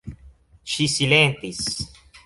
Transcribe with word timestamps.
Ŝi 0.75 0.87
silentis. 0.95 1.65